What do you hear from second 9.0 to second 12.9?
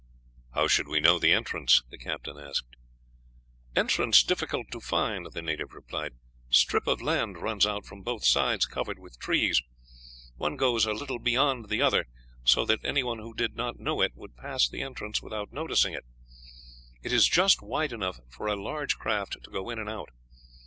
trees. One goes a little beyond the other, so that